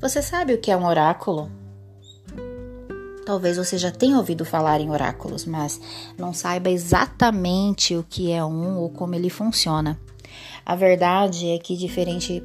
Você 0.00 0.22
sabe 0.22 0.54
o 0.54 0.58
que 0.58 0.70
é 0.70 0.76
um 0.76 0.86
oráculo? 0.86 1.50
Talvez 3.26 3.56
você 3.56 3.76
já 3.76 3.90
tenha 3.90 4.16
ouvido 4.16 4.44
falar 4.44 4.80
em 4.80 4.90
oráculos, 4.90 5.44
mas 5.44 5.80
não 6.16 6.32
saiba 6.32 6.70
exatamente 6.70 7.96
o 7.96 8.06
que 8.08 8.30
é 8.30 8.42
um 8.44 8.78
ou 8.78 8.90
como 8.90 9.16
ele 9.16 9.28
funciona. 9.28 9.98
A 10.64 10.76
verdade 10.76 11.48
é 11.48 11.58
que, 11.58 11.76
diferente 11.76 12.40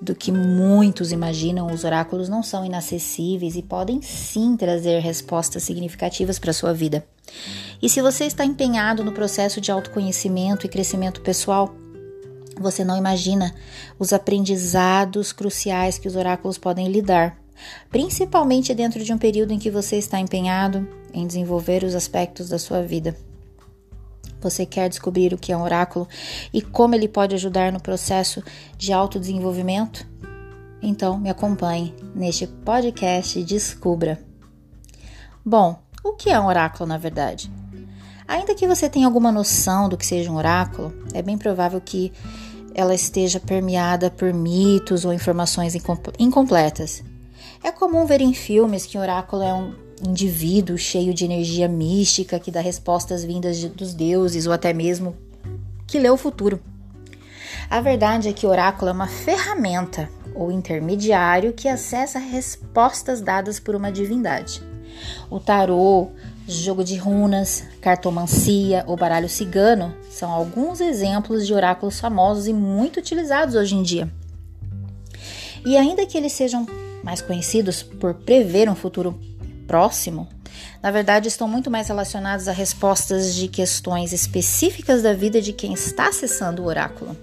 do 0.00 0.12
que 0.12 0.32
muitos 0.32 1.12
imaginam, 1.12 1.68
os 1.68 1.84
oráculos 1.84 2.28
não 2.28 2.42
são 2.42 2.64
inacessíveis 2.64 3.54
e 3.54 3.62
podem 3.62 4.02
sim 4.02 4.56
trazer 4.56 4.98
respostas 4.98 5.62
significativas 5.62 6.40
para 6.40 6.50
a 6.50 6.54
sua 6.54 6.74
vida. 6.74 7.06
E 7.80 7.88
se 7.88 8.02
você 8.02 8.24
está 8.24 8.44
empenhado 8.44 9.04
no 9.04 9.12
processo 9.12 9.60
de 9.60 9.70
autoconhecimento 9.70 10.66
e 10.66 10.68
crescimento 10.68 11.20
pessoal, 11.20 11.72
você 12.62 12.84
não 12.84 12.96
imagina 12.96 13.54
os 13.98 14.12
aprendizados 14.12 15.32
cruciais 15.32 15.98
que 15.98 16.08
os 16.08 16.16
oráculos 16.16 16.56
podem 16.56 16.88
lhe 16.88 17.02
dar, 17.02 17.36
principalmente 17.90 18.74
dentro 18.74 19.02
de 19.04 19.12
um 19.12 19.18
período 19.18 19.52
em 19.52 19.58
que 19.58 19.70
você 19.70 19.96
está 19.96 20.18
empenhado 20.18 20.88
em 21.12 21.26
desenvolver 21.26 21.84
os 21.84 21.94
aspectos 21.94 22.48
da 22.48 22.58
sua 22.58 22.82
vida. 22.82 23.16
Você 24.40 24.66
quer 24.66 24.88
descobrir 24.88 25.32
o 25.32 25.38
que 25.38 25.52
é 25.52 25.56
um 25.56 25.62
oráculo 25.62 26.08
e 26.52 26.60
como 26.60 26.94
ele 26.94 27.08
pode 27.08 27.34
ajudar 27.34 27.70
no 27.72 27.80
processo 27.80 28.42
de 28.76 28.92
autodesenvolvimento? 28.92 30.06
Então, 30.82 31.16
me 31.16 31.30
acompanhe 31.30 31.94
neste 32.12 32.46
podcast 32.46 33.40
descubra. 33.44 34.20
Bom, 35.44 35.80
o 36.02 36.12
que 36.12 36.28
é 36.28 36.40
um 36.40 36.46
oráculo 36.46 36.88
na 36.88 36.98
verdade? 36.98 37.50
Ainda 38.26 38.54
que 38.54 38.66
você 38.66 38.88
tenha 38.88 39.06
alguma 39.06 39.30
noção 39.30 39.88
do 39.88 39.96
que 39.96 40.06
seja 40.06 40.30
um 40.30 40.36
oráculo, 40.36 40.92
é 41.12 41.22
bem 41.22 41.38
provável 41.38 41.80
que 41.80 42.12
ela 42.74 42.94
esteja 42.94 43.40
permeada 43.40 44.10
por 44.10 44.32
mitos 44.32 45.04
ou 45.04 45.12
informações 45.12 45.74
incompletas. 46.18 47.02
É 47.62 47.70
comum 47.70 48.06
ver 48.06 48.20
em 48.20 48.34
filmes 48.34 48.86
que 48.86 48.98
o 48.98 49.00
oráculo 49.00 49.42
é 49.42 49.54
um 49.54 49.74
indivíduo 50.06 50.76
cheio 50.76 51.14
de 51.14 51.24
energia 51.24 51.68
mística 51.68 52.40
que 52.40 52.50
dá 52.50 52.60
respostas 52.60 53.24
vindas 53.24 53.58
de, 53.58 53.68
dos 53.68 53.94
deuses 53.94 54.46
ou 54.46 54.52
até 54.52 54.72
mesmo 54.72 55.16
que 55.86 55.98
lê 55.98 56.10
o 56.10 56.16
futuro. 56.16 56.60
A 57.70 57.80
verdade 57.80 58.28
é 58.28 58.32
que 58.32 58.46
o 58.46 58.50
oráculo 58.50 58.90
é 58.90 58.92
uma 58.92 59.06
ferramenta 59.06 60.08
ou 60.34 60.50
intermediário 60.50 61.52
que 61.52 61.68
acessa 61.68 62.18
respostas 62.18 63.20
dadas 63.20 63.60
por 63.60 63.74
uma 63.74 63.92
divindade. 63.92 64.62
O 65.30 65.38
tarô, 65.38 66.10
jogo 66.46 66.82
de 66.82 66.96
runas, 66.96 67.64
cartomancia 67.80 68.84
ou 68.86 68.96
baralho 68.96 69.28
cigano 69.28 69.94
são 70.10 70.30
alguns 70.30 70.80
exemplos 70.80 71.46
de 71.46 71.54
oráculos 71.54 72.00
famosos 72.00 72.46
e 72.46 72.52
muito 72.52 72.98
utilizados 72.98 73.54
hoje 73.54 73.74
em 73.74 73.82
dia. 73.82 74.10
E 75.64 75.76
ainda 75.76 76.04
que 76.04 76.18
eles 76.18 76.32
sejam 76.32 76.66
mais 77.02 77.20
conhecidos 77.20 77.82
por 77.82 78.14
prever 78.14 78.68
um 78.68 78.74
futuro 78.74 79.18
próximo, 79.66 80.28
na 80.82 80.90
verdade 80.90 81.28
estão 81.28 81.46
muito 81.46 81.70
mais 81.70 81.88
relacionados 81.88 82.48
a 82.48 82.52
respostas 82.52 83.34
de 83.34 83.46
questões 83.48 84.12
específicas 84.12 85.02
da 85.02 85.12
vida 85.12 85.40
de 85.40 85.52
quem 85.52 85.72
está 85.72 86.08
acessando 86.08 86.62
o 86.62 86.66
oráculo. 86.66 87.16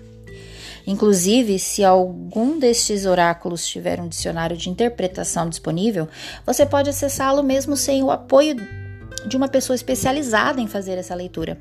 Inclusive, 0.88 1.60
se 1.60 1.84
algum 1.84 2.58
destes 2.58 3.06
oráculos 3.06 3.68
tiver 3.68 4.00
um 4.00 4.08
dicionário 4.08 4.58
de 4.58 4.70
interpretação 4.70 5.48
disponível, 5.48 6.08
você 6.46 6.66
pode 6.66 6.90
acessá-lo 6.90 7.44
mesmo 7.44 7.78
sem 7.78 8.02
o 8.02 8.10
apoio 8.10 8.56
de 9.26 9.38
uma 9.38 9.48
pessoa 9.48 9.76
especializada 9.76 10.62
em 10.62 10.68
fazer 10.68 10.98
essa 10.98 11.16
leitura. 11.16 11.60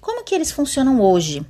Como 0.00 0.24
que 0.24 0.34
eles 0.34 0.50
funcionam 0.50 1.00
hoje? 1.00 1.44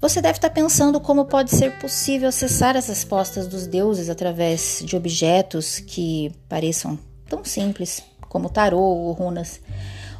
Você 0.00 0.20
deve 0.20 0.38
estar 0.38 0.50
pensando 0.50 1.00
como 1.00 1.24
pode 1.24 1.50
ser 1.50 1.78
possível 1.78 2.28
acessar 2.28 2.76
as 2.76 2.86
respostas 2.86 3.46
dos 3.46 3.66
deuses 3.66 4.08
através 4.08 4.82
de 4.84 4.94
objetos 4.94 5.78
que 5.78 6.30
pareçam 6.48 6.98
tão 7.28 7.44
simples 7.44 8.02
como 8.28 8.48
tarô 8.48 8.78
ou 8.78 9.12
runas. 9.12 9.60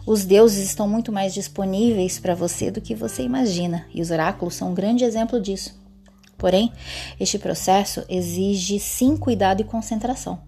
Os 0.07 0.25
deuses 0.25 0.67
estão 0.67 0.89
muito 0.89 1.13
mais 1.13 1.35
disponíveis 1.35 2.19
para 2.19 2.35
você 2.35 2.71
do 2.71 2.81
que 2.81 2.95
você 2.95 3.23
imagina, 3.23 3.87
e 3.93 4.01
os 4.01 4.11
oráculos 4.11 4.55
são 4.55 4.71
um 4.71 4.75
grande 4.75 5.05
exemplo 5.05 5.41
disso. 5.41 5.79
Porém, 6.39 6.73
este 7.19 7.39
processo 7.39 8.05
exige 8.09 8.79
sim 8.79 9.17
cuidado 9.17 9.61
e 9.61 9.65
concentração. 9.65 10.41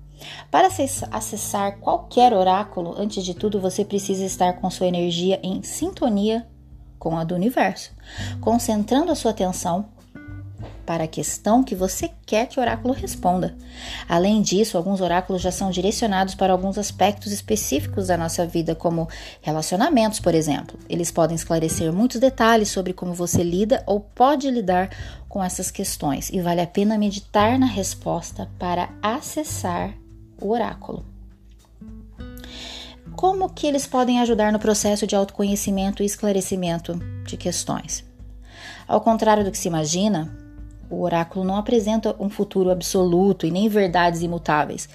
Para 0.51 0.69
acessar 1.11 1.79
qualquer 1.79 2.33
oráculo, 2.33 2.95
antes 2.99 3.25
de 3.25 3.35
tudo 3.35 3.61
você 3.61 3.85
precisa 3.85 4.25
estar 4.25 4.55
com 4.55 4.71
sua 4.71 4.87
energia 4.87 5.39
em 5.43 5.63
sintonia 5.63 6.47
com 6.99 7.17
a 7.17 7.25
do 7.25 7.35
universo, 7.35 7.93
concentrando 8.41 9.13
a 9.13 9.15
sua 9.15 9.31
atenção 9.31 9.87
para 10.89 11.05
a 11.05 11.09
questão 11.09 11.63
que 11.63 11.75
você 11.75 12.11
quer 12.25 12.47
que 12.47 12.59
o 12.59 12.63
oráculo 12.63 12.95
responda. 12.95 13.55
Além 14.09 14.41
disso, 14.41 14.75
alguns 14.75 15.03
oráculos 15.03 15.43
já 15.43 15.53
são 15.53 15.71
direcionados 15.71 16.35
para 16.35 16.51
alguns 16.51 16.79
aspectos 16.79 17.31
específicos 17.31 18.07
da 18.07 18.17
nossa 18.17 18.47
vida, 18.47 18.75
como 18.75 19.07
relacionamentos, 19.43 20.19
por 20.19 20.35
exemplo. 20.35 20.79
Eles 20.89 21.11
podem 21.11 21.35
esclarecer 21.37 21.93
muitos 21.93 22.19
detalhes 22.19 22.71
sobre 22.71 22.95
como 22.95 23.13
você 23.13 23.43
lida 23.43 23.85
ou 23.87 24.01
pode 24.01 24.51
lidar 24.51 24.89
com 25.29 25.45
essas 25.45 25.71
questões, 25.71 26.31
e 26.31 26.41
vale 26.41 26.63
a 26.63 26.67
pena 26.67 26.97
meditar 26.97 27.59
na 27.59 27.67
resposta 27.67 28.49
para 28.59 28.89
acessar 29.03 29.93
o 30.41 30.51
oráculo. 30.51 31.05
Como 33.17 33.51
que 33.51 33.67
eles 33.67 33.87
podem 33.87 34.21
ajudar 34.21 34.53
no 34.53 34.59
processo 34.59 35.07
de 35.07 35.17
autoconhecimento 35.17 36.03
e 36.03 36.07
esclarecimento 36.07 36.95
de 37.27 37.37
questões? 37.37 38.05
Ao 38.87 39.01
contrário 39.01 39.45
do 39.45 39.51
que 39.51 39.59
se 39.59 39.69
imagina, 39.69 40.33
o 40.89 41.03
oráculo 41.03 41.45
não 41.45 41.57
apresenta 41.57 42.15
um 42.19 42.31
futuro 42.31 42.71
absoluto 42.71 43.45
e 43.45 43.51
nem 43.51 43.69
verdades 43.69 44.23
imutáveis. 44.23 44.89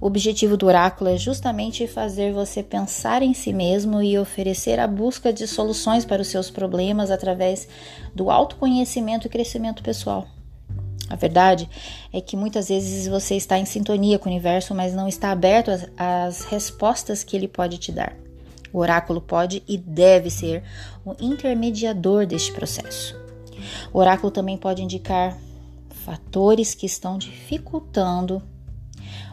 O 0.00 0.06
objetivo 0.06 0.56
do 0.56 0.66
oráculo 0.66 1.10
é 1.10 1.16
justamente 1.16 1.86
fazer 1.86 2.32
você 2.32 2.62
pensar 2.62 3.20
em 3.20 3.34
si 3.34 3.52
mesmo 3.52 4.00
e 4.00 4.18
oferecer 4.18 4.78
a 4.78 4.86
busca 4.86 5.32
de 5.32 5.46
soluções 5.46 6.04
para 6.04 6.22
os 6.22 6.28
seus 6.28 6.50
problemas 6.50 7.10
através 7.10 7.68
do 8.14 8.30
autoconhecimento 8.30 9.26
e 9.26 9.30
crescimento 9.30 9.82
pessoal. 9.82 10.26
A 11.08 11.16
verdade 11.16 11.68
é 12.12 12.20
que 12.20 12.36
muitas 12.36 12.68
vezes 12.68 13.08
você 13.08 13.34
está 13.34 13.58
em 13.58 13.64
sintonia 13.64 14.18
com 14.18 14.28
o 14.28 14.32
universo, 14.32 14.74
mas 14.74 14.94
não 14.94 15.08
está 15.08 15.30
aberto 15.30 15.70
às, 15.70 15.88
às 15.96 16.44
respostas 16.44 17.24
que 17.24 17.36
ele 17.36 17.48
pode 17.48 17.78
te 17.78 17.90
dar. 17.90 18.14
O 18.72 18.78
oráculo 18.78 19.20
pode 19.20 19.62
e 19.66 19.78
deve 19.78 20.30
ser 20.30 20.62
o 21.04 21.14
intermediador 21.20 22.26
deste 22.26 22.52
processo. 22.52 23.16
O 23.92 23.98
oráculo 23.98 24.30
também 24.30 24.56
pode 24.56 24.82
indicar 24.82 25.38
fatores 26.04 26.74
que 26.74 26.86
estão 26.86 27.18
dificultando 27.18 28.42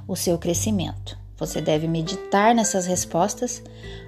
o 0.08 0.16
seu 0.16 0.38
crescimento. 0.38 1.18
Você 1.38 1.60
deve 1.62 1.88
meditar 1.88 2.56
nessas 2.56 2.86
respostas 2.86 3.62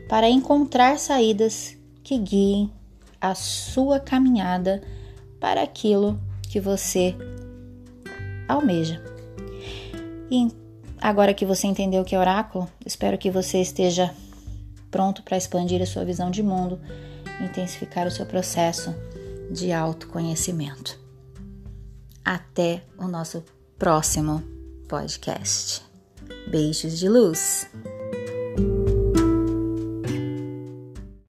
para 0.08 0.30
encontrar 0.30 0.98
saídas 0.98 1.78
que 2.04 2.18
guiem 2.18 2.72
a 3.20 3.36
sua 3.36 4.00
caminhada 4.00 4.82
para 5.40 5.62
aquilo 5.62 6.20
que 6.50 6.60
você 6.60 7.16
almeja. 8.48 9.02
E 10.30 10.48
agora 11.00 11.34
que 11.34 11.46
você 11.46 11.68
entendeu 11.68 12.02
o 12.02 12.06
que 12.06 12.16
é 12.16 12.20
oráculo, 12.20 12.68
espero 12.86 13.18
que 13.18 13.32
você 13.32 13.62
esteja 13.62 14.14
pronto 14.90 15.24
para 15.24 15.38
expandir 15.38 15.82
a 15.82 15.86
sua 15.86 16.06
visão 16.06 16.32
de 16.32 16.42
mundo, 16.42 16.80
intensificar 17.44 18.08
o 18.08 18.12
seu 18.12 18.26
processo 18.26 18.94
de 19.52 19.72
autoconhecimento. 19.72 21.00
Até 22.24 22.84
o 22.98 23.08
nosso 23.08 23.44
próximo 23.78 24.44
podcast. 24.88 25.82
Beijos 26.50 26.98
de 26.98 27.08
luz! 27.08 27.70